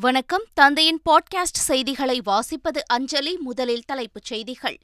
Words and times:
வணக்கம். 0.00 0.44
தந்தையின் 0.54 1.00
பாட்காஸ்ட் 1.10 1.58
செய்திகளை 1.58 2.22
வாசிப்பது 2.26 2.78
அஞ்சலி 2.86 3.36
முதலில் 3.36 3.82
தலைப்புச் 3.82 4.24
செய்திகள். 4.24 4.78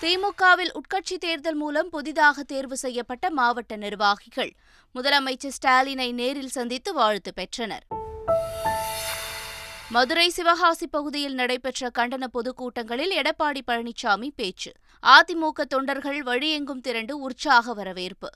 திமுகவில் 0.00 0.70
உட்கட்சி 0.72 1.16
தேர்தல் 1.18 1.54
மூலம் 1.54 1.88
புதிதாக 1.88 2.42
தேர்வு 2.42 2.76
செய்யப்பட்ட 2.76 3.30
மாவட்ட 3.30 3.76
நிர்வாகிகள். 3.76 4.54
முதலமைச்சர் 4.94 5.50
ஸ்டாலினை 5.62 6.12
நேரில் 6.12 6.48
சந்தித்து 6.48 6.92
வாழ்த்து 6.92 7.34
பெற்றனர். 7.34 7.86
மதுரை 9.90 10.28
சிவகாசி 10.28 10.86
பகுதியில் 10.86 11.34
நடைபெற்ற 11.34 11.90
கண்டன 11.98 12.26
பொதுக்கூட்டங்களில் 12.34 13.22
எடப்பாடி 13.22 13.60
பழனிசாமி 13.66 14.28
பேச்சு. 14.36 14.72
அதிமுக 15.02 15.62
தொண்டர்கள் 15.62 16.22
வழியெங்கும் 16.22 16.80
திரண்டு 16.80 17.18
உற்சாக 17.18 17.74
வரவேற்பு. 17.74 18.30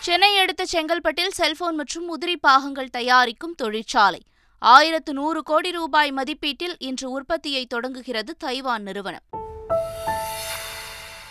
சென்னை 0.00 0.38
அடுத்த 0.38 0.64
செங்கல்பட்டில் 0.72 1.28
செல்போன் 1.28 1.74
மற்றும் 1.74 2.20
உதிரி 2.20 2.34
பாகங்கள் 2.40 2.88
தயாரிக்கும் 2.88 3.54
தொழிற்சாலை. 3.54 4.20
ஆயிரத்து 4.58 5.12
நூறு 5.12 5.42
கோடி 5.42 5.70
ரூபாய் 5.70 6.12
மதிப்பீட்டில் 6.12 6.76
இன்று 6.78 7.10
உற்பத்தியை 7.10 7.66
தொடங்குகிறது 7.66 8.36
தைவான் 8.36 8.82
நிறுவனம். 8.82 9.22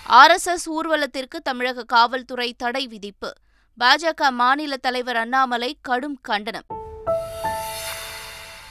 ஆர்எஸ்எஸ் 0.10 0.66
ஊர்வலத்திற்கு 0.66 1.42
தமிழக 1.44 1.84
காவல்துறை 1.84 2.54
தடை 2.54 2.88
விதிப்பு. 2.88 3.34
பாஜக 3.80 4.30
மாநில 4.30 4.78
தலைவர் 4.78 5.16
அண்ணாமலை 5.16 5.78
கடும் 5.82 6.20
கண்டனம். 6.22 6.66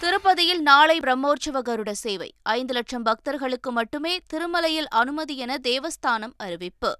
திருப்பதியில் 0.00 0.60
நாளை 0.60 0.98
பிரம்மோற்சவ 0.98 1.62
கருட 1.64 1.91
சேவை. 1.91 2.34
ஐந்து 2.42 2.72
லட்சம் 2.72 3.02
பக்தர்களுக்கு 3.02 3.72
மட்டுமே 3.72 4.19
திருமலையில் 4.33 4.88
அனுமதி 4.88 5.36
என 5.36 5.56
தேவஸ்தானம் 5.62 6.33
அறிவிப்பு. 6.36 6.98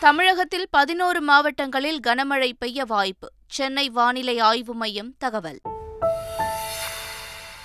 தமிழகத்தில் 0.00 0.66
பதினோரு 0.70 1.20
மாவட்டங்களில் 1.20 2.00
கனமழை 2.06 2.52
பெய்ய 2.58 2.84
வாய்ப்பு. 2.84 3.32
சென்னை 3.46 3.88
வானிலை 3.88 4.38
ஆய்வு 4.38 4.74
மையம் 4.74 5.14
தகவல். 5.18 5.60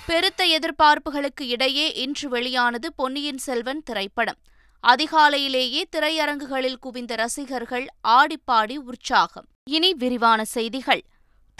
பெருத்த 0.06 0.44
எதிர்பார்ப்புகளுக்கு 0.44 1.40
இடையே 1.40 1.92
இன்று 1.92 2.28
வெளியானது 2.28 2.94
பொன்னியின் 2.94 3.38
செல்வன் 3.38 3.82
திரைப்படம். 3.82 4.38
அதிகாலையிலேயே 4.86 5.82
திரையரங்குகளில் 5.96 6.78
குவிந்த 6.80 7.14
ரசிகர்கள் 7.14 7.86
ஆடிப்பாடி 8.08 8.76
உற்சாகம். 8.76 9.46
இனி 9.64 9.94
விரிவான 9.94 10.44
செய்திகள். 10.44 11.02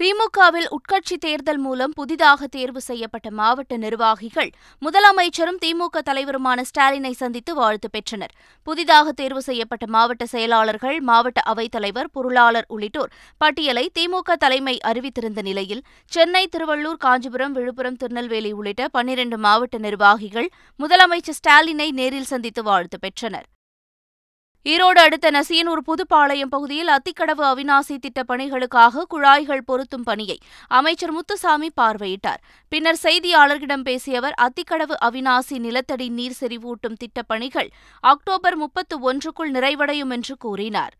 திமுகவில் 0.00 0.68
உட்கட்சி 0.76 1.16
தேர்தல் 1.24 1.58
மூலம் 1.58 1.92
புதிதாக 1.98 2.46
தேர்வு 2.46 2.80
செய்யப்பட்ட 2.80 3.28
மாவட்ட 3.30 3.76
நிர்வாகிகள் 3.76 4.50
முதலமைச்சரும் 4.82 5.58
திமுக 5.64 6.00
தலைவருமான 6.08 6.62
ஸ்டாலினை 6.70 7.10
சந்தித்து 7.10 7.54
வாழ்த்து 7.54 7.90
பெற்றனர். 7.90 8.32
புதிதாக 8.66 9.12
தேர்வு 9.12 9.42
செய்யப்பட்ட 9.42 9.86
மாவட்ட 9.86 10.26
செயலாளர்கள் 10.26 10.98
மாவட்ட 11.00 11.40
அவைத்தலைவர் 11.52 12.10
பொருளாளர் 12.12 12.68
உள்ளிட்டோர் 12.68 13.12
பட்டியலை 13.36 13.84
திமுக 13.98 14.36
தலைமை 14.36 14.76
அறிவித்திருந்த 14.90 15.42
நிலையில் 15.42 15.84
சென்னை 16.12 16.44
திருவள்ளூர் 16.56 17.02
காஞ்சிபுரம் 17.06 17.52
விழுப்புரம் 17.52 17.96
திருநெல்வேலி 17.96 18.52
உள்ளிட்ட 18.52 18.88
பன்னிரண்டு 18.88 19.38
மாவட்ட 19.38 19.78
நிர்வாகிகள் 19.78 20.50
முதலமைச்சர் 20.80 21.40
ஸ்டாலினை 21.42 21.90
நேரில் 21.90 22.30
சந்தித்து 22.34 22.62
வாழ்த்து 22.62 22.98
பெற்றனர். 22.98 23.48
ஈரோடு 24.68 25.00
அடுத்த 25.04 25.30
நசியனூர் 25.30 25.80
புதுப்பாளையம் 25.86 26.52
பகுதியில் 26.54 26.88
அத்திக்கடவு 26.88 27.44
அவிநாசி 27.52 27.96
திட்டப் 27.98 28.30
பணிகளுக்காக 28.32 29.02
குழாய்கள் 29.08 29.64
பொருத்தும் 29.64 30.02
பணியை 30.02 30.38
அமைச்சர் 30.66 31.12
முத்துசாமி 31.12 31.70
பார்வையிட்டார். 31.80 32.40
பின்னர் 32.68 33.00
செய்தியாளர்களிடம் 33.02 33.82
பேசிய 33.82 34.20
அவர் 34.20 34.34
அத்திக்கடவு 34.42 34.94
அவிநாசி 35.04 35.58
நிலத்தடி 35.58 36.08
நீர் 36.08 36.38
செறிவூட்டும் 36.40 36.96
திட்டப் 36.96 37.28
பணிகள் 37.28 37.70
அக்டோபர் 38.00 38.56
முப்பத்து 38.56 39.00
ஒன்றுக்குள் 39.00 39.52
நிறைவடையும் 39.52 40.10
என்று 40.10 40.36
கூறினார். 40.36 40.94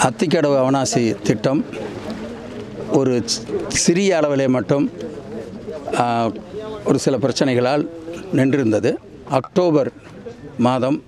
அத்திக்கடவு 0.00 0.56
அவிநாசி 0.62 1.22
திட்டம் 1.22 1.64
ஒரு 2.92 3.22
சிறிய 3.68 4.18
அளவிலே 4.20 4.48
மட்டும் 4.48 4.90
ஒரு 6.84 6.98
சில 6.98 7.16
பிரச்சனைகளால் 7.18 7.88
நின்றிருந்தது. 8.32 8.96
அக்டோபர் 9.40 9.92
மாதம் 10.58 10.98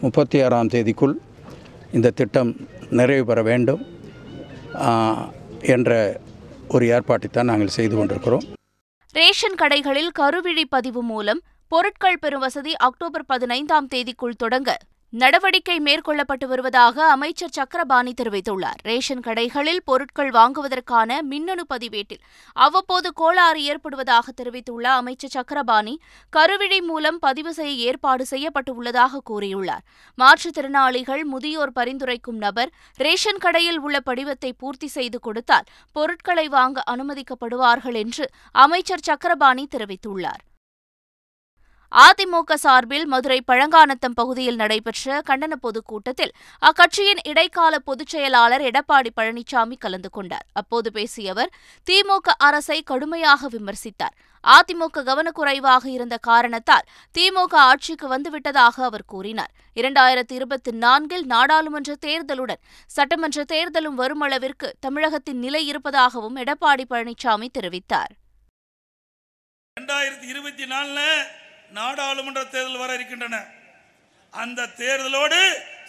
முப்பத்தி 0.00 0.42
ஆறாம் 0.42 0.68
தேதிக்குள் 0.68 1.14
இந்த 1.92 2.10
திட்டம் 2.10 2.50
நிறைவு 2.90 3.24
பெற 3.24 3.42
வேண்டும் 3.42 3.82
என்ற 5.74 6.20
ஒரு 6.68 6.84
ஏற்பாட்டைத்தான் 6.86 7.50
நாங்கள் 7.50 7.76
செய்து 7.76 7.96
கொண்டிருக்கிறோம். 7.96 8.44
ரேஷன் 9.12 9.58
கடைகளில் 9.58 10.10
கருவிழி 10.18 10.64
பதிவு 10.68 11.02
மூலம் 11.02 11.40
பொருட்கள் 11.68 12.18
பெறும் 12.18 12.40
வசதி 12.40 12.76
அக்டோபர் 12.76 13.26
பதினைந்தாம் 13.26 13.88
தேதிக்குள் 13.94 14.40
தொடங்க 14.44 14.70
நடவடிக்கை 15.12 15.80
மேற்கொள்ளப்பட்டு 15.80 16.46
வருவதாக 16.46 17.04
அமைச்சர் 17.10 17.52
சக்கரபாணி 17.52 18.12
தெரிவித்துள்ளார். 18.22 18.80
ரேஷன் 18.82 19.20
கடைகளில் 19.20 19.80
பொருட்கள் 19.84 20.30
வாங்குவதற்கான 20.30 21.22
மின்னணு 21.22 21.66
பதிவேட்டில் 21.66 22.20
அவ்வப்போது 22.52 23.12
கோளாறு 23.12 23.60
ஏற்படுவதாக 23.62 24.32
தெரிவித்துள்ள 24.34 24.90
அமைச்சர் 24.90 25.30
சக்கரபாணி 25.30 26.00
கருவிழி 26.36 26.80
மூலம் 26.80 27.18
பதிவு 27.18 27.52
செய்ய 27.52 27.84
ஏற்பாடு 27.84 28.26
செய்யப்பட்டுள்ளதாக 28.30 29.22
கூறியுள்ளார். 29.30 29.84
மாற்றுத்திறனாளிகள் 30.18 31.24
முதியோர் 31.24 31.72
பரிந்துரைக்கும் 31.74 32.38
நபர் 32.38 32.72
ரேஷன் 32.96 33.38
கடையில் 33.38 33.80
உள்ள 33.80 34.00
படிவத்தை 34.06 34.52
பூர்த்தி 34.58 34.86
செய்து 34.86 35.20
கொடுத்தால் 35.20 35.64
பொருட்களை 35.92 36.48
வாங்க 36.48 36.82
அனுமதிக்கப்படுவார்கள் 36.90 37.94
என்று 37.94 38.30
அமைச்சர் 38.52 39.06
சக்கரபாணி 39.10 39.68
தெரிவித்துள்ளார். 39.76 40.42
அதிமுக 41.92 42.54
சார்பில் 42.54 43.06
மதுரை 43.06 43.42
பழங்கானத்தம் 43.46 44.14
பகுதியில் 44.14 44.56
நடைபெற்ற 44.56 45.22
கண்டன 45.26 45.52
பொதுக்கூட்டத்தில் 45.52 46.32
அக்கட்சியின் 46.62 47.18
இடைக்கால 47.22 47.78
பொதுச் 47.78 48.06
செயலாளர் 48.06 48.60
எடப்பாடி 48.60 49.10
பழனிசாமி 49.16 49.78
கலந்து 49.78 50.10
கொண்டார். 50.10 50.46
அப்போது 50.52 50.92
பேசிய 50.92 51.30
அவர் 51.30 51.50
திமுக 51.90 52.28
அரசை 52.38 52.82
கடுமையாக 52.82 53.48
விமர்சித்தார். 53.48 54.16
அதிமுக 54.44 55.02
கவனக்குறைவாக 55.02 55.86
இருந்த 55.86 56.16
காரணத்தால் 56.16 56.84
திமுக 57.18 57.54
ஆட்சிக்கு 57.54 58.16
வந்துவிட்டதாக 58.16 58.82
அவர் 58.82 59.04
கூறினார். 59.04 59.50
இரண்டாயிரத்தி 59.76 60.32
இருபத்தி 60.32 60.70
நான்கில் 60.70 61.26
நாடாளுமன்ற 61.26 61.94
தேர்தலுடன் 62.06 62.62
சட்டமன்ற 62.86 63.44
தேர்தலும் 63.44 63.94
வரும் 63.94 64.20
அளவிற்கு 64.20 64.76
தமிழகத்தின் 64.80 65.38
நிலை 65.38 65.66
இருப்பதாகவும் 65.66 66.36
எடப்பாடி 66.36 66.84
பழனிசாமி 66.90 67.48
தெரிவித்தார். 67.58 68.14
நாடாளுமன்ற 71.76 72.42
தேர்தல் 72.54 72.82
வர 72.82 72.90
இருக்கின்றன. 72.98 73.36
அந்த 74.42 74.68
தேர்தலோடு 74.80 75.40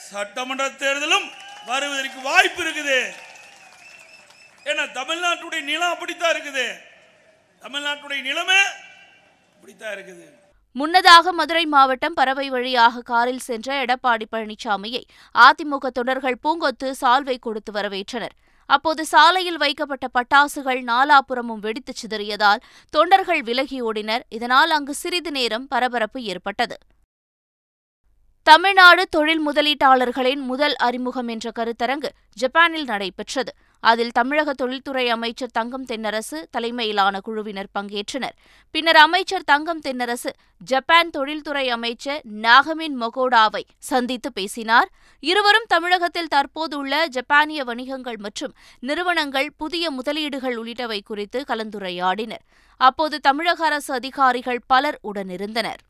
சட்டமன்ற 0.09 0.66
தேர்தலும் 0.84 1.28
வருவதற்கு 1.69 2.19
வாய்ப்பு 2.29 2.62
இருக்குது. 2.66 3.00
ஏன்னா 4.69 4.84
தமிழ்நாட்டுடைய 5.00 5.62
நிலம் 5.69 5.94
அப்படித்தான் 5.94 6.34
இருக்குது. 6.35 6.67
தமிழ்நாட்டுடைய 7.63 8.19
நிலைமை 8.29 8.59
அப்படித்தான் 9.56 9.94
இருக்குது. 9.95 10.25
முன்னதாக 10.79 11.31
மதுரை 11.40 11.63
மாவட்டம் 11.75 12.17
பறவை 12.19 12.47
வழியாக 12.56 13.01
காரில் 13.11 13.46
சென்ற 13.47 13.85
எடப்பாடி 13.85 14.25
பழனிசாமியை 14.34 15.03
அதிமுக 15.46 15.88
தொண்டர்கள் 15.97 16.41
பூங்கொத்து 16.44 16.90
சால்வை 17.01 17.38
கொடுத்து 17.40 17.72
வரவேற்றனர். 17.78 18.35
அப்போது 18.75 19.06
சாலையில் 19.06 19.57
வைக்கப்பட்ட 19.57 20.07
பட்டாசுகள் 20.13 20.81
நாலாபுறமும் 20.91 21.63
வெடித்துச் 21.66 22.00
சிதறியதால் 22.02 22.62
தொண்டர்கள் 22.90 23.41
விலகி 23.41 23.80
ஓடினர். 23.81 24.24
இதனால் 24.30 24.69
அங்கு 24.69 24.94
சிறிது 24.94 25.31
நேரம் 25.31 25.68
பரபரப்பு 25.68 26.22
ஏற்பட்டது. 26.31 26.78
தமிழ்நாடு 28.47 29.03
தொழில் 29.08 29.44
முதலீட்டாளர்களின் 29.47 30.44
முதல் 30.52 30.75
அறிமுகம் 30.75 31.28
என்ற 31.28 31.52
கருத்தரங்கு 31.56 32.09
ஜப்பானில் 32.34 32.84
நடைபெற்றது. 32.84 33.52
அதில் 33.79 34.12
தமிழக 34.12 34.53
தொழில்துறை 34.53 35.09
அமைச்சர் 35.09 35.51
தங்கம் 35.51 35.85
தென்னரசு 35.85 36.38
தலைமையிலான 36.51 37.19
குழுவினர் 37.19 37.69
பங்கேற்றனர். 37.79 38.35
பின்னர் 38.72 38.95
அமைச்சர் 38.95 39.44
தங்கம் 39.44 39.81
தென்னரசு 39.81 40.31
ஜப்பான் 40.57 41.09
தொழில்துறை 41.09 41.69
அமைச்சர் 41.69 42.22
நாகமின் 42.41 42.95
மொகோடாவை 43.00 43.63
சந்தித்து 43.78 44.34
பேசினார். 44.34 44.90
இருவரும் 45.19 45.67
தமிழகத்தில் 45.67 46.28
தற்போதுள்ள 46.28 47.07
ஜப்பானிய 47.07 47.63
வணிகங்கள் 47.63 48.17
மற்றும் 48.17 48.56
நிறுவனங்கள் 48.79 49.52
புதிய 49.58 49.91
முதலீடுகள் 49.91 50.58
உள்ளிட்டவை 50.58 50.99
குறித்து 51.03 51.43
கலந்துரையாடினர். 51.47 52.43
அப்போது 52.78 53.20
தமிழக 53.20 53.66
அரசு 53.66 53.93
அதிகாரிகள் 53.93 54.59
பலர் 54.67 54.99
உடனிருந்தனர். 55.03 55.81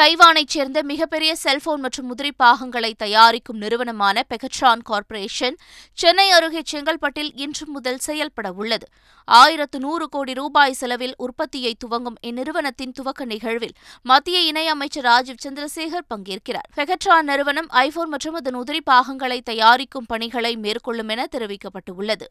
தைவானைச் 0.00 0.52
சேர்ந்த 0.54 0.82
மிகப்பெரிய 0.82 1.36
செல்போன் 1.36 1.80
மற்றும் 1.80 2.06
முதிரி 2.06 2.30
பாகங்களை 2.36 2.94
தயாரிக்கும் 2.94 3.56
நிறுவனமான 3.56 4.22
பெகட்ரான் 4.28 4.82
கார்ப்பரேஷன் 4.82 5.56
சென்னை 5.92 6.30
அருகே 6.30 6.62
செங்கல்பட்டில் 6.72 7.30
இன்று 7.34 7.66
முதல் 7.66 7.98
செயல்பட 7.98 8.52
உள்ளது. 8.52 8.86
ஆயிரத்து 9.24 9.78
நூறு 9.78 10.08
கோடி 10.08 10.32
ரூபாய் 10.32 10.72
செலவில் 10.72 11.14
உற்பத்தியை 11.16 11.74
துவங்கும் 11.78 12.18
இந்நிறுவனத்தின் 12.26 12.92
துவக்க 12.92 13.24
நிகழ்வில் 13.24 13.76
மத்திய 14.02 14.52
இணையமைச்சர் 14.52 15.06
ராஜீவ் 15.10 15.44
சந்திரசேகர் 15.48 16.10
பங்கேற்கிறார். 16.14 16.70
பெகட்ரான் 16.76 17.28
நிறுவனம் 17.32 17.68
ஐபோன் 17.68 18.08
மற்றும் 18.08 18.34
அதன் 18.34 18.56
உதிரி 18.56 18.80
பாகங்களை 18.84 19.40
தயாரிக்கும் 19.40 20.06
பணிகளை 20.06 20.56
மேற்கொள்ளும் 20.56 21.08
என 21.08 21.26
தெரிவிக்கப்பட்டுள்ளது. 21.36 22.28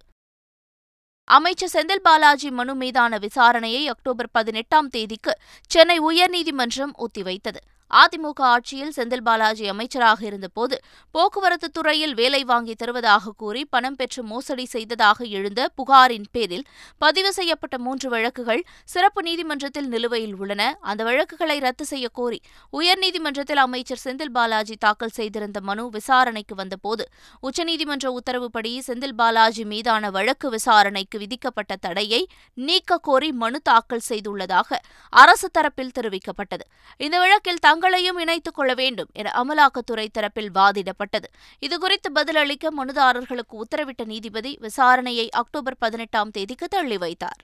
அமைச்சர் 1.29 1.71
செந்தில் 1.73 2.03
பாலாஜி 2.03 2.49
மனு 2.51 2.73
மீதான 2.75 3.17
விசாரணையை 3.17 3.81
அக்டோபர் 3.85 4.29
பதினெட்டாம் 4.31 4.87
தேதிக்கு 4.89 5.33
சென்னை 5.67 5.97
உயர்நீதிமன்றம் 5.99 6.93
ஒத்திவைத்தது. 6.97 7.59
அதிமுக 7.93 8.41
ஆட்சியில் 8.41 8.93
செந்தில் 8.95 9.21
பாலாஜி 9.21 9.67
அமைச்சராக 9.67 10.25
இருந்தபோது 10.25 10.83
போக்குவரத்து 11.11 11.69
துறையில் 11.71 12.13
வேலை 12.13 12.43
வாங்கி 12.43 12.75
தருவதாக 12.75 13.33
கூறி 13.37 13.65
பணம் 13.65 13.95
பெற்று 13.95 14.23
மோசடி 14.23 14.65
செய்ததாக 14.65 15.25
எழுந்த 15.25 15.69
புகாரின் 15.75 16.29
பேரில் 16.31 16.65
பதிவு 16.97 17.33
செய்யப்பட்ட 17.33 17.77
மூன்று 17.77 18.09
வழக்குகள் 18.09 18.63
சிறப்பு 18.85 19.21
நீதிமன்றத்தில் 19.21 19.87
நிலுவையில் 19.87 20.35
உள்ளன. 20.35 20.77
அந்த 20.81 21.03
வழக்குகளை 21.03 21.59
ரத்து 21.59 21.85
செய்யக்கோரி 21.89 22.07
கோரி 22.19 22.41
உயர்நீதிமன்றத்தில் 22.73 23.59
அமைச்சர் 23.59 24.01
செந்தில் 24.03 24.31
பாலாஜி 24.31 24.75
தாக்கல் 24.75 25.09
செய்திருந்த 25.09 25.61
மனு 25.61 25.89
விசாரணைக்கு 25.89 26.55
வந்தபோது 26.55 27.07
உச்சநீதிமன்ற 27.43 28.05
உத்தரவுப்படி 28.05 28.79
செந்தில் 28.87 29.15
பாலாஜி 29.15 29.65
மீதான 29.65 30.09
வழக்கு 30.09 30.49
விசாரணைக்கு 30.49 31.17
விதிக்கப்பட்ட 31.19 31.75
தடையை 31.75 32.27
நீக்க 32.53 32.97
கோரி 32.97 33.31
மனு 33.31 33.61
தாக்கல் 33.61 34.05
செய்துள்ளதாக 34.09 34.77
அரசு 35.09 35.49
தரப்பில் 35.59 35.95
தெரிவிக்கப்பட்டது. 35.99 36.65
இந்த 36.97 37.19
வழக்கில் 37.19 37.59
தங்களையும் 37.79 38.17
இணைத்துக் 38.17 38.53
கொள்ள 38.53 38.73
வேண்டும் 38.73 39.07
என 39.11 39.31
அமலாக்கத்துறை 39.35 40.07
தரப்பில் 40.07 40.49
வாதிடப்பட்டது. 40.55 41.29
இதுகுறித்து 41.65 42.09
பதிலளிக்க 42.13 42.71
மனுதாரர்களுக்கு 42.77 43.61
உத்தரவிட்ட 43.61 44.05
நீதிபதி 44.05 44.57
விசாரணையை 44.61 45.29
அக்டோபர் 45.29 45.77
பதினெட்டாம் 45.79 46.31
தேதிக்கு 46.31 46.67
தள்ளி 46.67 46.97
வைத்தார். 46.97 47.41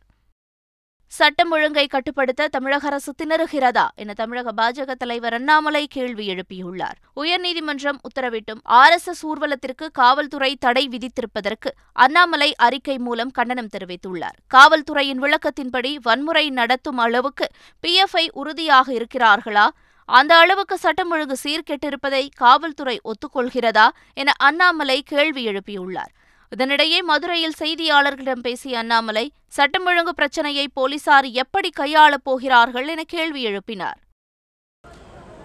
சட்டம் 1.08 1.52
ஒழுங்கை 1.52 1.88
கட்டுப்படுத்த 1.88 2.48
தமிழக 2.48 2.88
அரசு 2.88 3.14
திணறுகிறதா 3.24 3.88
என 3.96 4.14
தமிழக 4.14 4.52
பாஜக 4.58 4.92
தலைவர் 4.92 5.34
அண்ணாமலை 5.34 5.88
கேள்வி 5.90 6.28
எழுப்பியுள்ளார். 6.28 6.98
உயர்நீதிமன்றம் 7.16 8.00
உத்தரவிட்டும் 8.08 8.62
ஆர் 8.64 8.92
எஸ் 8.92 9.08
எஸ் 9.08 9.28
ஊர்வலத்திற்கு 9.28 9.88
காவல்துறை 9.92 10.56
தடை 10.56 10.90
விதித்திருப்பதற்கு 10.92 11.72
அண்ணாமலை 11.94 12.56
அறிக்கை 12.58 12.98
மூலம் 12.98 13.31
கண்டனம் 13.31 13.72
தெரிவித்துள்ளார். 13.78 14.38
காவல்துறையின் 14.54 15.22
விளக்கத்தின்படி 15.26 15.96
வன்முறை 16.02 16.50
நடத்தும் 16.50 16.98
அளவுக்கு 16.98 17.48
பிஎஃப்ஐ 17.88 18.28
உறுதியாக 18.31 18.94
இருக்கிறார்களா? 18.94 19.68
அந்த 20.10 20.36
அளவுக்கு 20.36 20.78
சட்டம் 20.78 21.12
ஒழுங்கு 21.12 21.38
சீர்கெட்டிருப்பதை 21.44 22.28
காவல்துறை 22.36 23.02
ஒத்துக்கொள்கிறதா 23.04 23.88
என 24.13 24.34
அண்ணாமலை 24.38 25.02
கேள்வி 25.02 25.48
எழுப்பியுள்ளார். 25.48 26.12
இதனிடையே 26.52 27.00
மதுரையில் 27.02 27.57
செய்தியாளர்களிடம் 27.60 28.42
பேசிய 28.42 28.78
அண்ணாமலை 28.78 29.31
சட்டம் 29.48 29.86
ஒழுங்கு 29.86 30.13
பிரச்சனையை 30.13 30.68
போலீசார் 30.74 31.25
எப்படி 31.25 31.69
கையாளப் 31.69 32.24
போகிறார்கள் 32.24 32.88
என 32.88 33.04
கேள்வி 33.04 33.46
எழுப்பினார். 33.46 34.00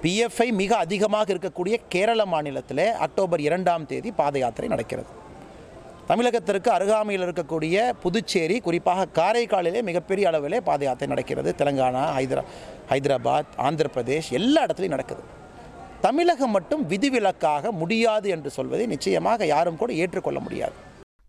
பிஎஃப்ஐ 0.02 0.52
மிக 0.52 0.76
அதிகமாக 0.76 1.34
இருக்கக்கூடிய 1.34 1.76
கேரள 1.88 2.26
மாநிலத்தில் 2.26 2.86
அக்டோபர் 3.06 3.40
இரண்டாம் 3.40 3.86
தேதி 3.86 4.12
பாத 4.12 4.38
யாத்திரை 4.38 4.70
நடக்கிறது. 4.70 5.19
தமிழகத்திற்கு 6.10 6.68
அருகாமையில் 6.68 7.26
இருக்கக்கூடிய 7.26 7.92
புதுச்சேரி 7.92 8.60
குறிப்பாக 8.60 9.06
காரைக்காலிலே 9.14 9.82
மிகப்பெரிய 9.82 10.30
அளவிலே 10.30 10.60
பாத 10.60 10.84
யாத்திரை 10.84 11.08
நடக்கிறது. 11.08 11.54
தெலங்கானா 11.58 12.02
ஹைதரா 12.18 12.42
ஹைதராபாத் 12.88 13.56
ஆந்திர 13.56 13.90
பிரதேஷ் 13.94 14.30
எல்லா 14.30 14.64
இடத்துலையும் 14.64 14.88
நடக்குது. 14.88 15.22
தமிழகம் 16.00 16.50
மட்டும் 16.50 16.86
விதிவிலக்காக 16.86 17.70
முடியாது 17.70 18.28
என்று 18.28 18.50
சொல்வதை 18.50 18.86
நிச்சயமாக 18.86 19.46
யாரும் 19.46 19.76
கூட 19.76 19.92
ஏற்றுக்கொள்ள 19.92 20.40
முடியாது. 20.40 20.72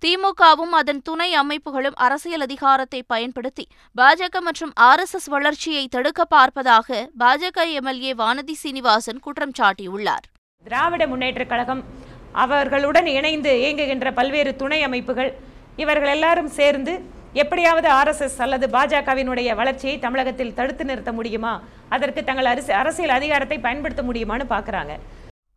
திமுகவும் 0.06 0.72
அதன் 0.72 1.02
துணை 1.02 1.34
அமைப்புகளும் 1.40 1.96
அரசியல் 1.96 2.42
அதிகாரத்தை 2.42 3.04
பயன்படுத்தி 3.04 3.68
பாஜக 3.98 4.40
மற்றும் 4.40 4.72
ஆர் 4.76 5.00
எஸ் 5.00 5.14
எஸ் 5.14 5.26
வளர்ச்சியை 5.26 5.88
தடுக்க 5.88 6.28
பார்ப்பதாக 6.36 7.08
பாஜக 7.20 7.72
எம்எல்ஏ 7.74 8.14
வானதி 8.14 8.52
சீனிவாசன் 8.52 9.20
குற்றம் 9.20 9.52
சாட்டியுள்ளார். 9.60 10.26
திராவிட 10.64 11.08
முன்னேற்றக் 11.08 11.48
கழகம் 11.48 12.10
அவர்களுடன் 12.32 13.06
இணைந்து 13.06 13.52
இயங்குகின்ற 13.60 14.12
பல்வேறு 14.12 14.56
துணை 14.56 14.84
அமைப்புகள் 14.84 15.34
இவர்கள் 15.76 16.10
எல்லாரும் 16.10 16.48
சேர்ந்து 16.48 17.02
எப்படியாவது 17.34 17.90
ஆர்எஸ்எஸ் 17.90 18.38
அல்லது 18.38 18.68
பாஜகவினுடைய 18.68 19.56
வளர்ச்சியை 19.56 20.00
தமிழகத்தில் 20.00 20.54
தடுத்து 20.54 20.86
நிறுத்த 20.86 21.12
முடியுமா? 21.12 21.64
அதற்கு 21.90 22.24
தங்கள் 22.24 22.46
அரசு 22.46 22.74
அரசியல் 22.74 23.10
அதிகாரத்தை 23.10 23.60
பயன்படுத்த 23.60 24.04
முடியுமான்னு 24.04 24.46
பார்க்குறாங்க. 24.50 24.96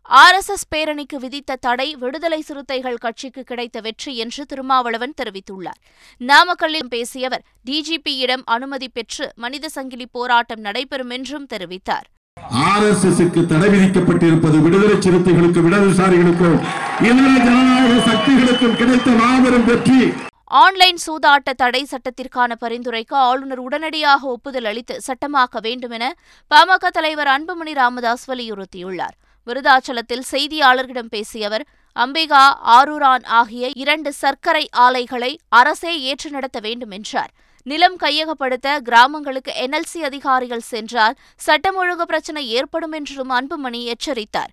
ஆர்எஸ்எஸ் 0.09 0.67
பேரணிக்கு 0.77 1.17
விதித்த 1.17 1.57
தடை 1.57 1.97
விடுதலை 1.97 2.41
சிறுத்தைகள் 2.41 2.97
கட்சிக்கு 2.97 3.43
கிடைத்த 3.43 3.81
வெற்றி 3.81 4.17
என்று 4.17 4.47
திருமாவளவன் 4.47 5.15
தெரிவித்துள்ளார். 5.23 5.81
நாமக்கல்லில் 6.21 6.89
பேசியவர் 6.89 7.45
டிஜிபியிடம் 7.71 8.43
அனுமதி 8.45 8.89
பெற்று 8.89 9.33
மனித 9.35 9.69
சங்கிலி 9.69 10.07
போராட்டம் 10.13 10.61
நடைபெறும் 10.61 11.11
என்றும் 11.11 11.47
தெரிவித்தார். 11.53 12.09
ஆர்எஸ்எஸ்க்கு 12.51 13.47
தடை 13.47 13.69
விதிக்கப்பட்டிருப்பது 13.69 14.63
விடுதலை 14.63 14.97
சிறுத்தைகளுக்கு 14.97 15.61
இடதுசாரிகளுக்கும் 15.69 16.59
இதர 17.01 17.45
ஜனநாயக 17.45 17.95
சக்திகளுக்கும் 18.11 18.77
கிடைத்த 18.77 19.11
மாபெரும் 19.11 19.65
வெற்றி. 19.65 20.13
ஆன்லைன் 20.45 20.99
சூதாட்ட 21.07 21.53
தடை 21.57 21.87
சட்டத்திற்கான 21.91 22.53
பரிந்துரைக்கு 22.61 23.15
ஆளுநர் 23.15 23.59
உடனடியாக 23.59 24.27
ஒப்புதல் 24.27 24.65
அளித்து 24.65 25.01
சட்டமாக்க 25.07 25.61
வேண்டும் 25.61 25.91
என 25.91 26.15
பாமக 26.51 26.87
தலைவர் 26.87 27.27
அன்புமணி 27.27 27.73
ராமதாஸ் 27.73 28.31
வலியுறுத்தியுள்ளார். 28.31 29.17
விருதாச்சலத்தில் 29.47 30.29
செய்தியாளர்களிடம் 30.33 31.11
பேசிய 31.11 31.47
அவர் 31.47 31.67
அம்பிகா 31.97 32.45
ஆரூரான் 32.67 33.25
ஆகிய 33.25 33.71
இரண்டு 33.75 34.13
சர்க்கரை 34.13 34.69
ஆலைகளை 34.73 35.39
அரசே 35.49 36.01
ஏற்று 36.01 36.31
நடத்த 36.31 36.61
வேண்டும் 36.61 36.91
என்றார். 36.91 37.31
நிலம் 37.67 37.97
கையகப்படுத்த 37.97 38.79
கிராமங்களுக்கு 38.79 39.53
என்எல்சி 39.53 39.99
அதிகாரிகள் 39.99 40.61
சென்றால் 40.61 41.15
சட்டம் 41.37 41.75
ஒழுங்கு 41.75 42.07
பிரச்சனை 42.07 42.49
ஏற்படும் 42.49 42.93
என்றும் 42.93 43.31
அன்புமணி 43.31 43.85
எச்சரித்தார். 43.85 44.53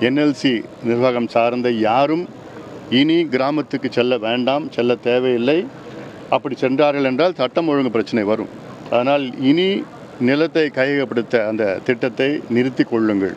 என்எல்சி 0.00 0.64
நிர்வாகம் 0.82 1.28
சார்ந்த 1.28 1.70
யாரும் 1.70 2.28
இனி 2.90 3.24
கிராமத்துக்கு 3.24 3.92
செல்ல 3.92 4.18
வேண்டாம் 4.18 4.72
செல்ல 4.72 4.94
தேவையில்லை. 4.94 5.66
அப்படி 6.30 6.54
சென்றார்கள் 6.54 7.04
என்றால் 7.04 7.34
சட்டம் 7.34 7.68
ஒழுங்கு 7.68 7.90
பிரச்சனை 7.90 8.24
வரும். 8.24 8.48
அதனால் 8.90 9.40
இனி 9.40 9.84
நிலத்தை 10.20 10.66
கையகப்படுத்த 10.66 11.48
அந்த 11.48 11.80
திட்டத்தை 11.84 12.40
நிறுத்திக் 12.48 12.90
கொள்ளுங்கள். 12.90 13.34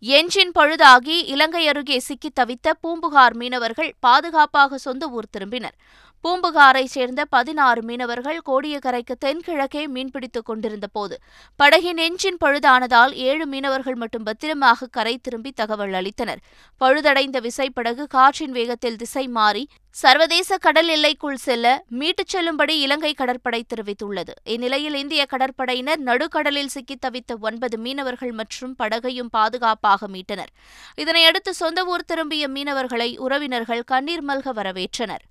எஞ்சின் 0.00 0.52
பழுதாகி 0.58 1.16
இலங்கை 1.26 1.68
அருகே 1.68 1.98
சிக்கித் 1.98 2.38
தவித்த 2.38 2.72
பூம்புகார் 2.80 3.34
மீனவர்கள் 3.34 3.94
பாதுகாப்பாக 4.00 4.78
சொந்த 4.78 5.08
ஊர் 5.08 5.24
திரும்பினர். 5.38 5.76
பூம்புகாரைச் 6.24 6.92
சேர்ந்த 6.94 7.24
பதினாறு 7.24 7.82
மீனவர்கள் 7.82 8.40
கோடியக்கரைக்கு 8.46 9.14
தென்கிழக்கே 9.18 9.86
மீன்பிடித்துக் 9.86 10.44
கொண்டிருந்த 10.44 10.86
போது 10.86 11.18
படகின் 11.62 11.96
எஞ்சின் 11.96 12.36
பழுதானதால் 12.44 13.12
ஏழு 13.12 13.46
மீனவர்கள் 13.46 13.94
மட்டும் 13.94 14.22
பத்திரமாக 14.22 14.86
கரை 14.86 15.18
திரும்பி 15.18 15.52
தகவல் 15.52 15.90
அளித்தனர். 15.90 16.40
பழுதடைந்த 16.80 17.40
விசைப்படகு 17.40 18.04
காற்றின் 18.06 18.50
வேகத்தில் 18.50 18.96
திசை 18.96 19.28
மாறி 19.28 19.68
சர்வதேச 19.90 20.58
கடல் 20.58 20.88
எல்லைக்குள் 20.88 21.36
செல்ல 21.36 21.84
மீட்டுச் 21.90 22.32
செல்லும்படி 22.34 22.78
இலங்கை 22.80 23.12
கடற்படை 23.12 23.64
தெரிவித்துள்ளது. 23.74 24.34
இந்நிலையில் 24.44 24.94
இந்திய 24.94 25.26
கடற்படையினர் 25.30 25.96
நடுக்கடலில் 25.96 26.66
சிக்கித் 26.66 27.04
தவித்த 27.04 27.38
ஒன்பது 27.40 27.78
மீனவர்கள் 27.78 28.32
மற்றும் 28.32 28.76
படகையும் 28.78 29.30
பாதுகாப்பாக 29.30 30.08
மீட்டனர். 30.08 30.52
இதனையடுத்து 30.96 31.50
சொந்த 31.50 31.84
ஊர் 31.84 32.04
திரும்பிய 32.04 32.48
மீனவர்களை 32.48 33.18
உறவினர்கள் 33.18 33.82
கண்ணீர் 33.82 34.24
மல்க 34.24 34.52
வரவேற்றனர். 34.52 35.24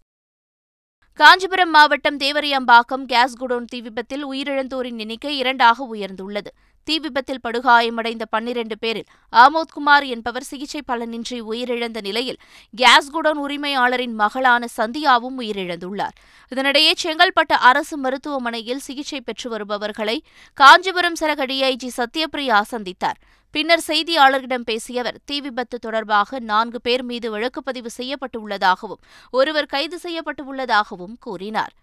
காஞ்சிபுரம் 1.17 1.69
மாவட்டம் 1.69 2.17
தேவரியம்பாக்கம் 2.17 3.05
கேஸ் 3.07 3.37
குடோன் 3.39 3.65
தீ 3.65 3.81
விபத்தில் 3.81 4.27
உயிரிழந்தோரின் 4.27 4.97
எண்ணிக்கை 4.97 5.37
இரண்டாக 5.37 5.87
உயர்ந்துள்ளது. 5.93 6.51
தீ 6.83 6.99
விபத்தில் 6.99 7.39
படுகாயமடைந்த 7.43 8.25
பன்னிரண்டு 8.29 8.77
பேரில் 8.77 9.07
ஆமோத்குமார் 9.31 10.05
என்பவர் 10.07 10.43
சிகிச்சை 10.43 10.81
பலனின்றி 10.87 11.41
உயிரிழந்த 11.41 12.01
நிலையில் 12.01 12.37
கேஸ் 12.75 13.09
குடோன் 13.15 13.41
உரிமையாளரின் 13.47 14.13
மகளான 14.13 14.67
சந்தியாவும் 14.77 15.39
உயிரிழந்துள்ளார். 15.39 16.15
இதனிடையே 16.55 16.91
செங்கல்பட்டு 17.03 17.57
அரசு 17.69 17.97
மருத்துவமனையில் 17.97 18.79
சிகிச்சை 18.79 19.21
பெற்று 19.21 19.49
வருபவர்களை 19.49 20.23
காஞ்சிபுரம் 20.53 21.19
சரக 21.19 21.45
டிஐஜி 21.53 21.89
சத்யபிரியா 21.97 22.61
சந்தித்தார். 22.71 23.19
பின்னர் 23.51 23.83
செய்தியாளர்களிடம் 23.87 24.65
பேசிய 24.65 25.01
அவர் 25.01 25.19
தீ 25.25 25.41
விபத்து 25.41 25.79
தொடர்பாக 25.79 26.39
நான்கு 26.39 26.81
பேர் 26.81 27.03
மீது 27.03 27.27
வழக்குப்பதிவு 27.35 27.91
செய்யப்பட்டுள்ளதாகவும் 27.97 29.03
ஒருவர் 29.31 29.65
கைது 29.65 29.99
செய்யப்பட்டுள்ளதாகவும் 30.03 31.15
கூறினார். 31.19 31.73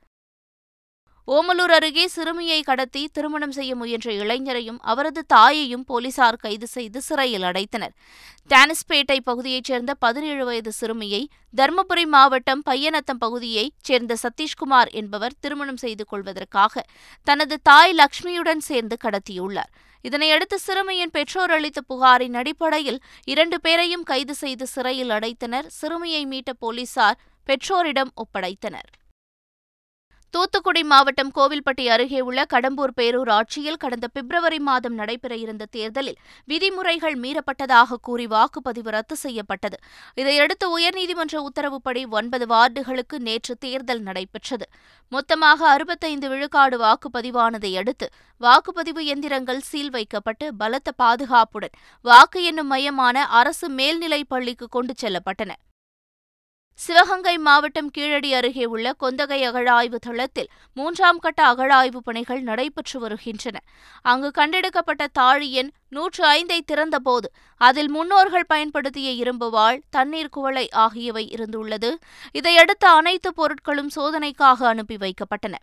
ஓமலூர் 1.29 1.71
அருகே 1.71 2.07
சிறுமியை 2.07 2.63
கடத்தி 2.63 3.03
திருமணம் 3.13 3.53
செய்ய 3.53 3.75
முயன்ற 3.75 4.09
இளைஞரையும் 4.13 4.81
அவரது 4.81 5.25
தாயையும் 5.27 5.85
போலீசார் 5.85 6.37
கைது 6.37 6.67
செய்து 6.67 7.03
சிறையில் 7.03 7.43
அடைத்தனர். 7.43 7.95
டானிஸ்பேட்டை 8.51 9.17
பகுதியைச் 9.25 9.65
சேர்ந்த 9.65 9.95
பதினேழு 9.95 10.45
வயது 10.45 10.73
சிறுமியை 10.73 11.23
தருமபுரி 11.57 12.05
மாவட்டம் 12.07 12.63
பையனத்தம் 12.71 13.23
பகுதியைச் 13.25 13.75
சேர்ந்த 13.83 14.17
சதீஷ்குமார் 14.23 14.91
என்பவர் 14.91 15.39
திருமணம் 15.41 15.77
செய்து 15.77 16.07
கொள்வதற்காக 16.07 16.85
தனது 17.27 17.57
தாய் 17.63 17.97
லக்ஷ்மியுடன் 18.03 18.63
சேர்ந்து 18.71 18.99
கடத்தியுள்ளார். 19.05 19.73
இதனையடுத்து 20.09 20.57
சிறுமியின் 20.57 21.11
பெற்றோர் 21.11 21.51
அளித்த 21.51 21.81
புகாரின் 21.81 22.35
அடிப்படையில் 22.35 23.01
இரண்டு 23.25 23.61
பேரையும் 23.61 24.03
கைது 24.03 24.35
செய்து 24.35 24.67
சிறையில் 24.67 25.11
அடைத்தனர். 25.11 25.67
சிறுமியை 25.67 26.27
மீட்ட 26.27 26.53
போலீசார் 26.59 27.19
பெற்றோரிடம் 27.45 28.13
ஒப்படைத்தனர். 28.17 28.91
தூத்துக்குடி 30.35 30.81
மாவட்டம் 30.83 31.31
கோவில்பட்டி 31.35 31.85
அருகே 31.95 32.21
உள்ள 32.21 32.45
கடம்பூர் 32.53 32.93
பேரூராட்சியில் 32.97 33.77
கடந்த 33.77 34.07
பிப்ரவரி 34.09 34.59
மாதம் 34.59 34.95
நடைபெற 34.95 35.37
இருந்த 35.37 35.65
தேர்தலில் 35.71 36.17
விதிமுறைகள் 36.45 37.17
மீறப்பட்டதாக 37.25 37.99
கூறி 38.01 38.27
வாக்குப்பதிவு 38.27 38.93
ரத்து 38.95 39.17
செய்யப்பட்டது. 39.17 39.77
இதையடுத்து 40.15 40.67
உயர்நீதிமன்ற 40.79 41.43
உத்தரவுப்படி 41.49 42.03
ஒன்பது 42.11 42.47
வார்டுகளுக்கு 42.47 43.19
நேற்று 43.19 43.55
தேர்தல் 43.59 44.03
நடைபெற்றது. 44.03 44.67
மொத்தமாக 45.13 45.69
அறுபத்தைந்து 45.69 46.29
விழுக்காடு 46.29 46.79
வாக்குப்பதிவானதை 46.79 47.73
அடுத்து 47.83 48.09
வாக்குப்பதிவு 48.41 49.05
எந்திரங்கள் 49.15 49.63
சீல் 49.71 49.91
வைக்கப்பட்டு 49.91 50.49
பலத்த 50.55 50.93
பாதுகாப்புடன் 51.03 51.77
வாக்கு 52.05 52.43
எண்ணும் 52.51 52.67
மையமான 52.67 53.27
அரசு 53.41 53.69
மேல்நிலைப் 53.69 54.33
பள்ளிக்கு 54.35 54.69
கொண்டு 54.69 54.95
செல்லப்பட்டன. 55.05 55.53
சிவகங்கை 56.77 57.39
மாவட்டம் 57.39 57.91
கீழடி 57.91 58.35
அருகே 58.35 58.65
உள்ள 58.65 58.93
கொந்தகை 58.93 59.39
அகழாய்வு 59.49 59.95
தளத்தில் 59.95 60.49
மூன்றாம் 60.75 61.19
கட்ட 61.19 61.41
அகழாய்வு 61.47 61.97
பணிகள் 61.97 62.43
நடைபெற்று 62.43 63.01
வருகின்றன. 63.01 63.61
அங்கு 64.03 64.31
கண்டெடுக்கப்பட்ட 64.31 65.07
தாழி 65.13 65.53
எண் 65.53 65.71
நூற்று 65.89 66.25
ஐந்தை 66.33 66.61
திறந்தபோது 66.67 67.31
அதில் 67.61 67.91
முன்னோர்கள் 67.91 68.47
பயன்படுத்திய 68.47 69.11
இரும்பு 69.11 69.51
வாள் 69.51 69.83
தண்ணீர் 69.91 70.35
குவளை 70.37 70.71
ஆகியவை 70.71 71.33
இருந்துள்ளது. 71.35 71.93
இதையடுத்து 72.33 72.89
அனைத்து 72.89 73.33
பொருட்களும் 73.37 73.93
சோதனைக்காக 73.97 74.65
அனுப்பி 74.65 74.97
வைக்கப்பட்டன. 74.97 75.55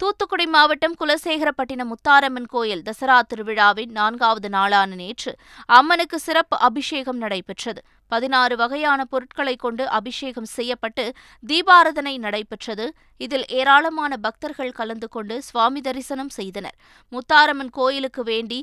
தூத்துக்குடி 0.00 0.44
மாவட்டம் 0.52 0.94
குலசேகரப்பட்டினம் 1.00 1.90
முத்தாரம்மன் 1.90 2.48
கோயில் 2.54 2.80
தசரா 2.86 3.16
திருவிழாவின் 3.30 3.92
நான்காவது 3.98 4.48
நாளான 4.54 4.96
நேற்று 5.00 5.32
அம்மனுக்கு 5.76 6.18
சிறப்பு 6.24 6.56
அபிஷேகம் 6.68 7.20
நடைபெற்றது. 7.24 7.80
பதினாறு 8.12 8.54
வகையான 8.62 9.00
பொருட்களை 9.12 9.54
கொண்டு 9.64 9.84
அபிஷேகம் 9.98 10.48
செய்யப்பட்டு 10.54 11.04
தீபாரதனை 11.42 12.14
நடைபெற்றது. 12.24 12.86
இதில் 13.20 13.46
ஏராளமான 13.58 14.18
பக்தர்கள் 14.26 14.74
கலந்து 14.80 15.08
கொண்டு 15.08 15.36
சுவாமி 15.48 15.82
தரிசனம் 15.88 16.32
செய்தனர். 16.38 16.76
முத்தாரம்மன் 17.12 17.72
கோயிலுக்கு 17.78 18.24
வேண்டி 18.32 18.60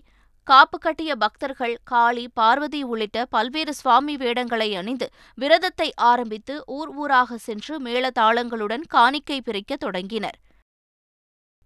காப்பு 0.48 0.80
கட்டிய 0.88 1.16
பக்தர்கள் 1.24 1.78
காளி 1.94 2.28
பார்வதி 2.34 2.84
உள்ளிட்ட 2.92 3.26
பல்வேறு 3.38 3.76
சுவாமி 3.82 4.18
வேடங்களை 4.18 4.70
அணிந்து 4.82 5.10
விரதத்தை 5.38 5.90
ஆரம்பித்து 6.12 6.58
ஊர் 6.80 6.94
ஊராக 7.02 7.40
சென்று 7.48 7.74
மேளதாளங்களுடன் 7.88 8.86
காணிக்கை 8.98 9.40
பிரிக்க 9.50 9.74
தொடங்கினர். 9.88 10.40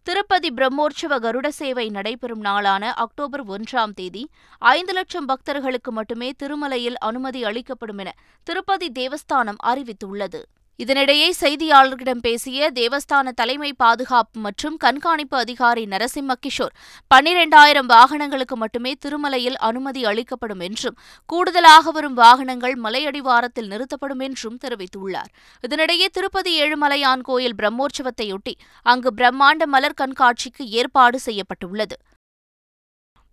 திருப்பதி 0.07 0.49
பிரம்மோற்சவ 0.51 1.17
கருட 1.19 1.47
சேவை 1.47 1.85
நடைபெறும் 1.89 2.41
நாளான 2.41 2.93
அக்டோபர் 2.93 3.43
ஒன்றாம் 3.45 3.93
தேதி 3.93 4.23
ஐந்து 4.71 4.93
லட்சம் 4.93 5.25
பக்தர்களுக்கு 5.25 5.91
மட்டுமே 5.91 6.29
திருமலையில் 6.43 6.97
அனுமதி 7.09 7.41
அளிக்கப்படும் 7.43 7.97
என 7.97 8.11
திருப்பதி 8.47 8.89
தேவஸ்தானம் 8.99 9.61
அறிவித்துள்ளது. 9.63 10.41
இதனிடையே 10.79 11.25
செய்தியாளர்களிடம் 11.39 12.21
பேசிய 12.21 12.69
தேவஸ்தான 12.71 13.31
தலைமை 13.35 13.73
பாதுகாப்பு 13.73 14.39
மற்றும் 14.39 14.77
கண்காணிப்பு 14.77 15.37
அதிகாரி 15.37 15.83
நரசிம்ம 15.85 16.33
கிஷோர் 16.45 16.73
பன்னிரண்டாயிரம் 17.13 17.85
வாகனங்களுக்கு 17.85 18.55
மட்டுமே 18.55 18.93
திருமலையில் 19.05 19.57
அனுமதி 19.59 20.05
அளிக்கப்படும் 20.05 20.59
என்றும் 20.59 20.97
கூடுதலாக 21.25 21.91
வரும் 21.91 22.13
வாகனங்கள் 22.13 22.75
மலையடிவாரத்தில் 22.75 23.69
நிறுத்தப்படும் 23.69 24.19
என்றும் 24.19 24.57
தெரிவித்துள்ளார். 24.65 25.29
இதனிடையே 25.63 26.05
திருப்பதி 26.11 26.53
ஏழுமலையான் 26.61 27.21
கோயில் 27.21 27.55
பிரம்மோற்சவத்தையொட்டி 27.55 28.55
அங்கு 28.83 29.11
பிரம்மாண்ட 29.17 29.65
மலர் 29.65 29.99
கண்காட்சிக்கு 30.01 30.65
ஏற்பாடு 30.79 31.19
செய்யப்பட்டுள்ளது. 31.19 31.97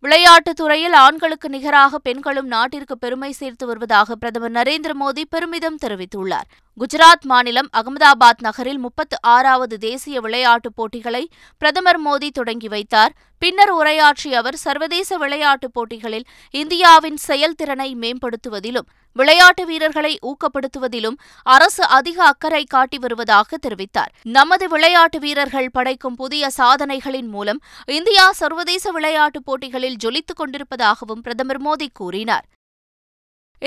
விளையாட்டுத் 0.03 0.57
துறையில் 0.57 0.93
ஆண்களுக்கு 0.93 1.49
நிகராக 1.49 1.99
பெண்களும் 1.99 2.47
நாட்டிற்கு 2.47 2.99
பெருமை 2.99 3.33
சேர்த்து 3.33 3.67
வருவதாக 3.67 4.15
பிரதமர் 4.15 4.53
நரேந்திர 4.53 4.91
மோடி 5.01 5.23
பெருமிதம் 5.29 5.79
தெரிவித்துள்ளார். 5.87 6.49
குஜராத் 6.77 7.27
மாநிலம் 7.27 7.69
அகமதாபாத் 7.77 8.41
நகரில் 8.41 8.79
முப்பத்து 8.79 9.17
ஆறாவது 9.21 9.79
தேசிய 9.79 10.21
விளையாட்டுப் 10.21 10.77
போட்டிகளை 10.77 11.29
பிரதமர் 11.59 12.03
மோடி 12.05 12.29
தொடங்கி 12.33 12.69
வைத்தார். 12.69 13.13
பின்னர் 13.43 13.71
உரையாற்றிய 13.71 14.39
அவர் 14.39 14.57
சர்வதேச 14.57 15.17
விளையாட்டுப் 15.17 15.75
போட்டிகளில் 15.75 16.27
இந்தியாவின் 16.51 17.17
செயல்திறனை 17.17 17.97
மேம்படுத்துவதிலும் 18.01 18.89
விளையாட்டு 19.13 19.67
வீரர்களை 19.67 20.19
ஊக்கப்படுத்துவதிலும் 20.23 21.17
அரசு 21.43 21.85
அதிக 21.85 22.25
அக்கறை 22.25 22.65
காட்டி 22.65 22.99
வருவதாக 22.99 23.59
தெரிவித்தார். 23.67 24.13
நமது 24.23 24.69
விளையாட்டு 24.69 25.19
வீரர்கள் 25.19 25.71
படைக்கும் 25.73 26.15
புதிய 26.15 26.51
சாதனைகளின் 26.57 27.29
மூலம் 27.29 27.61
இந்தியா 27.87 28.33
சர்வதேச 28.33 28.91
விளையாட்டுப் 28.91 29.45
போட்டிகளில் 29.45 30.01
ஜொலித்துக் 30.05 30.41
கொண்டிருப்பதாகவும் 30.41 31.23
பிரதமர் 31.23 31.63
மோடி 31.63 31.87
கூறினார். 31.93 32.47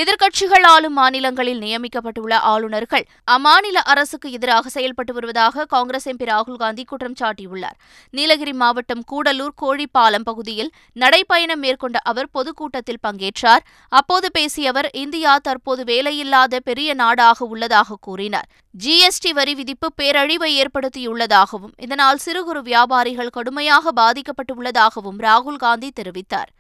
எதிர்க்கட்சிகள் 0.02 0.64
ஆளும் 0.64 0.94
மாநிலங்களில் 0.94 1.60
நியமிக்கப்பட்டுள்ள 1.60 2.34
ஆளுநர்கள் 2.52 3.04
அம்மாநில 3.32 3.82
அரசுக்கு 3.92 4.32
எதிராக 4.32 4.70
செயல்பட்டு 4.70 5.14
வருவதாக 5.14 5.66
காங்கிரஸ் 5.66 6.08
எம்பி 6.10 6.26
ராகுல் 6.30 6.58
காந்தி 6.64 6.84
குற்றம் 6.84 7.18
சாட்டியுள்ளார். 7.20 7.78
நீலகிரி 8.10 8.54
மாவட்டம் 8.54 9.04
கூடலூர் 9.12 9.54
கோழிப்பாலம் 9.62 10.26
பகுதியில் 10.30 10.72
நடைப்பயணம் 10.96 11.62
மேற்கொண்ட 11.66 12.00
அவர் 12.00 12.30
பொதுக்கூட்டத்தில் 12.32 13.00
பங்கேற்றார். 13.08 13.64
அப்போது 13.88 14.32
பேசிய 14.32 14.70
அவர் 14.70 14.90
இந்தியா 15.04 15.38
தற்போது 15.38 15.84
வேலையில்லாத 15.84 16.60
பெரிய 16.60 16.94
நாடாக 16.94 17.46
உள்ளதாக 17.46 18.00
கூறினார். 18.02 18.50
ஜிஎஸ்டி 18.84 19.34
வரி 19.34 19.56
விதிப்பு 19.56 19.90
பேரழிவை 20.02 20.52
ஏற்படுத்தியுள்ளதாகவும் 20.62 21.78
இதனால் 21.78 22.18
சிறு 22.18 22.44
குறு 22.44 22.62
வியாபாரிகள் 22.62 23.34
கடுமையாக 23.38 23.92
பாதிக்கப்பட்டுள்ளதாகவும் 24.02 25.22
ராகுல் 25.30 25.64
காந்தி 25.68 25.92
தெரிவித்தார். 26.02 26.52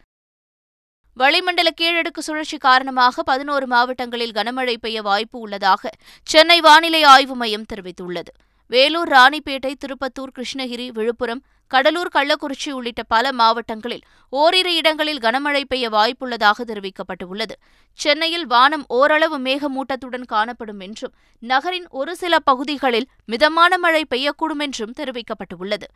வளிமண்டல 1.17 1.69
கீழடுக்கு 1.81 2.19
சுழற்சி 2.19 2.57
காரணமாக 2.57 3.23
பதினோரு 3.23 3.67
மாவட்டங்களில் 3.67 4.31
கனமழை 4.31 4.75
பெய்ய 4.77 5.01
வாய்ப்பு 5.01 5.39
உள்ளதாக 5.39 5.89
சென்னை 6.23 6.61
வானிலை 6.61 7.03
ஆய்வு 7.03 7.35
மையம் 7.35 7.65
தெரிவித்துள்ளது. 7.73 8.31
வேலூர் 8.67 9.09
ராணிப்பேட்டை 9.09 9.73
திருப்பத்தூர் 9.73 10.33
கிருஷ்ணகிரி 10.37 10.87
விழுப்புரம் 10.87 11.43
கடலூர் 11.67 12.09
கள்ளக்குறிச்சி 12.15 12.69
உள்ளிட்ட 12.69 13.03
பல 13.03 13.31
மாவட்டங்களில் 13.31 14.01
ஓரிரு 14.29 14.75
இடங்களில் 14.75 15.19
கனமழை 15.19 15.63
பெய்ய 15.63 15.89
வாய்ப்புள்ளதாக 15.89 16.65
தெரிவிக்கப்பட்டுள்ளது. 16.67 17.55
சென்னையில் 17.99 18.45
வானம் 18.45 18.85
ஓரளவு 18.87 19.39
மேகமூட்டத்துடன் 19.39 20.25
காணப்படும் 20.25 20.79
என்றும் 20.79 21.13
நகரின் 21.39 21.87
ஒரு 21.89 22.15
சில 22.15 22.39
பகுதிகளில் 22.39 23.07
மிதமான 23.25 23.77
மழை 23.77 24.05
பெய்யக்கூடும் 24.09 24.59
என்றும் 24.59 24.93
தெரிவிக்கப்பட்டுள்ளது. 24.97 25.87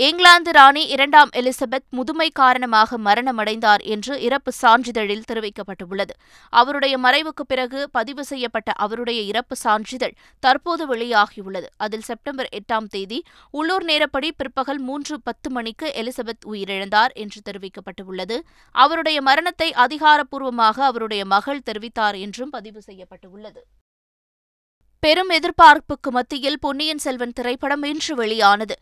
இங்கிலாந்து 0.00 0.52
ராணி 0.52 0.86
இரண்டாம் 0.86 1.28
எலிசபெத் 1.36 1.88
முதுமை 1.90 2.30
காரணமாக 2.30 2.98
மரணமடைந்தார் 2.98 3.82
என்று 3.84 4.22
இறப்பு 4.22 4.52
சான்றிதழில் 4.62 5.22
தெரிவிக்கப்பட்டுள்ளது. 5.32 6.14
அவருடைய 6.48 6.98
மறைவுக்கு 6.98 7.42
பிறகு 7.46 7.90
பதிவு 7.90 8.24
செய்யப்பட்ட 8.24 8.72
அவருடைய 8.72 9.20
இறப்பு 9.20 9.56
சான்றிதழ் 9.56 10.14
தற்போது 10.40 10.94
வெளியாகியுள்ளது. 10.94 11.64
அதில் 11.76 12.00
செப்டம்பர் 12.00 12.48
எட்டாம் 12.52 12.86
தேதி 12.88 13.24
உள்ளூர் 13.50 13.84
நேரப்படி 13.84 14.30
பிற்பகல் 14.36 14.78
மூன்று 14.78 15.20
பத்து 15.22 15.50
மணிக்கு 15.50 15.92
எலிசபெத் 15.96 16.46
உயிரிழந்தார் 16.46 17.12
என்று 17.14 17.42
தெரிவிக்கப்பட்டுள்ளது. 17.50 18.38
அவருடைய 18.72 19.22
மரணத்தை 19.22 19.72
அதிகாரப்பூர்வமாக 19.72 20.84
அவருடைய 20.84 21.24
மகள் 21.24 21.66
தெரிவித்தார் 21.70 22.18
என்றும் 22.20 22.50
பதிவு 22.50 22.82
செய்யப்பட்டுள்ளது. 22.82 23.64
பெரும் 25.00 25.30
எதிர்பார்ப்புக்கு 25.30 26.10
மத்தியில் 26.10 26.58
பொன்னியின் 26.60 26.98
செல்வன் 26.98 27.32
திரைப்படம் 27.32 27.82
இன்று 27.82 28.14
வெளியானது. 28.14 28.78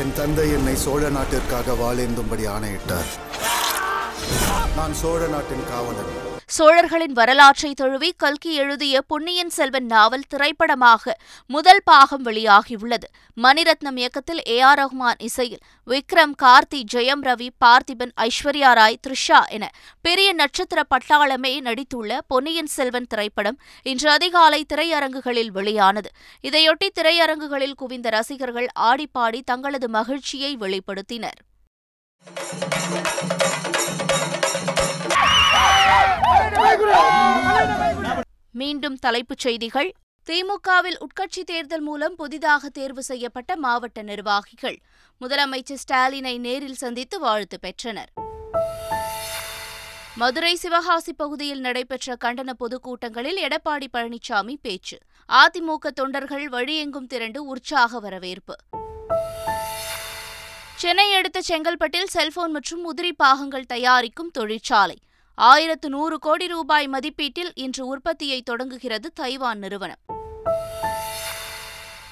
என் 0.00 0.12
தந்தை 0.16 0.52
என்னை 0.52 0.74
சோழ 0.76 1.08
நாட்டிற்காக 1.08 1.74
வாழேந்தும்படி 1.82 2.44
ஆணையிட்டார். 2.54 3.10
நான் 4.76 4.94
சோழ 4.94 5.26
நாட்டின் 5.26 5.66
காவலன். 5.70 6.12
சோழர்களின் 6.48 7.12
வரலாற்றை 7.12 7.74
தழுவி 7.74 8.12
கல்கி 8.16 8.52
எழுதிய 8.54 9.00
பொன்னியின் 9.00 9.48
செல்வன் 9.48 9.86
நாவல் 9.86 10.26
திரைப்படமாக 10.28 11.14
முதல் 11.46 11.80
பாகம் 11.84 12.24
வெளியாகியுள்ளது. 12.24 13.08
மணிரத்னம் 13.36 13.96
இயக்கத்தில் 13.96 14.42
ஏ 14.48 14.60
ஆர் 14.60 14.78
ரஹ்மான் 14.78 15.18
இசையில் 15.18 15.62
விக்ரம் 15.86 16.34
கார்த்தி 16.42 16.80
ஜெயம் 16.94 17.22
ரவி 17.22 17.48
பார்த்திபன் 17.64 18.12
ஐஸ்வர்யா 18.20 18.70
ராய் 18.72 19.00
த்ரிஷா 19.06 19.40
என 19.48 19.70
பெரிய 20.00 20.32
நட்சத்திர 20.32 20.82
பட்டாளமே 20.94 21.52
நடித்துள்ள 21.60 22.18
பொன்னியின் 22.28 22.72
செல்வன் 22.76 23.06
திரைப்படம் 23.06 23.58
இன்று 23.82 24.10
அதிகாலை 24.10 24.66
திரையரங்குகளில் 24.74 25.52
வெளியானது. 25.58 26.10
இதையொட்டி 26.44 26.90
திரையரங்குகளில் 27.00 27.76
குவிந்த 27.76 28.08
ரசிகர்கள் 28.08 28.68
ஆடிப்பாடி 28.80 29.42
தங்களது 29.44 29.88
மகிழ்ச்சியை 29.88 30.56
வெளிப்படுத்தினர். 30.56 31.40
மீண்டும் 38.50 38.96
தலைப்புச் 38.96 39.38
செய்திகள். 39.38 39.94
திமுகவில் 40.26 40.98
உட்கட்சி 40.98 41.42
தேர்தல் 41.44 41.80
மூலம் 41.80 42.14
புதிதாக 42.14 42.68
தேர்வு 42.68 43.02
செய்யப்பட்ட 43.02 43.56
மாவட்ட 43.56 44.02
நிர்வாகிகள். 44.02 44.78
முதலமைச்சர் 45.20 45.82
ஸ்டாலினை 45.88 46.38
நேரில் 46.38 46.74
சந்தித்து 46.74 47.18
வாழ்த்து 47.18 47.60
பெற்றனர். 47.60 48.12
மதுரை 50.16 50.54
சிவகாசி 50.54 51.12
பகுதியில் 51.12 51.60
நடைபெற்ற 51.60 52.16
கண்டன 52.24 52.52
பொதுக்கூட்டங்களில் 52.58 53.48
எடப்பாடி 53.48 53.86
பழனிசாமி 53.92 54.56
பேச்சு. 54.62 54.98
அதிமுக 55.28 55.86
தொண்டர்கள் 55.94 56.48
வழியெங்கும் 56.48 57.06
திரண்டு 57.06 57.44
உற்சாக 57.44 58.00
வரவேற்பு. 58.00 58.56
சென்னை 60.74 61.14
அடுத்த 61.14 61.40
செங்கல்பட்டில் 61.48 62.04
செல்போன் 62.04 62.50
மற்றும் 62.50 62.96
உதிரி 62.96 63.12
பாகங்கள் 63.16 63.64
தயாரிக்கும் 63.64 64.30
தொழிற்சாலை. 64.30 64.98
ஆயிரத்து 65.42 65.88
நூறு 65.88 66.18
கோடி 66.18 66.46
ரூபாய் 66.46 66.88
மதிப்பீட்டில் 66.88 67.52
இன்று 67.54 67.86
உற்பத்தியை 67.86 68.42
தொடங்குகிறது 68.42 69.12
தைவான் 69.12 69.58
நிறுவனம். 69.58 69.96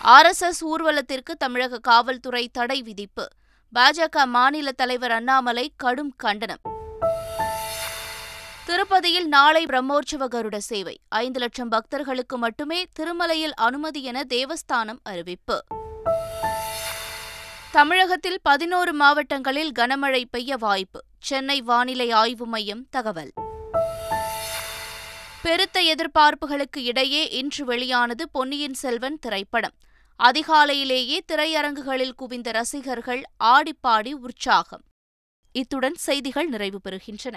ஆர்எஸ்எஸ் 0.04 0.60
ஊர்வலத்திற்கு 0.60 1.36
தமிழக 1.38 1.78
காவல்துறை 1.78 2.48
தடை 2.48 2.82
விதிப்பு. 2.82 3.28
பாஜக 3.74 4.26
மாநில 4.26 4.72
தலைவர் 4.72 5.10
அண்ணாமலை 5.10 5.72
கடும் 5.76 6.14
கண்டனம். 6.16 6.58
திருப்பதியில் 8.66 9.26
நாளை 9.26 9.64
பிரம்மோற்சவ 9.64 10.28
கருட 10.30 10.56
சேவை. 10.56 11.00
ஐந்து 11.08 11.40
லட்சம் 11.40 11.68
பக்தர்களுக்கு 11.68 12.38
மட்டுமே 12.38 12.84
திருமலையில் 13.00 13.52
அனுமதி 13.54 14.02
என 14.02 14.24
தேவஸ்தானம் 14.28 14.98
அறிவிப்பு. 15.02 15.64
தமிழகத்தில் 17.74 18.38
பதினோரு 18.42 18.92
மாவட்டங்களில் 18.92 19.72
கனமழை 19.78 20.24
பெய்ய 20.30 20.56
வாய்ப்பு. 20.56 21.04
சென்னை 21.18 21.62
வானிலை 21.62 22.10
ஆய்வு 22.10 22.46
மையம் 22.46 22.88
தகவல். 22.90 23.32
பெருத்த 25.42 25.80
எதிர்பார்ப்புகளுக்கு 25.80 26.76
இடையே 26.76 27.28
இன்று 27.28 27.64
வெளியானது 27.64 28.30
பொன்னியின் 28.30 28.74
செல்வன் 28.74 29.18
திரைப்படம். 29.18 29.72
அதிகாலையிலேயே 30.24 31.18
திரையரங்குகளில் 31.32 32.12
குவிந்த 32.12 32.50
ரசிகர்கள் 32.50 33.22
ஆடிப்பாடி 33.44 34.12
உற்சாகம். 34.12 34.84
இத்துடன் 35.52 35.94
செய்திகள் 35.94 36.48
நிறைவு 36.48 36.80
பெறுகின்றன. 36.84 37.36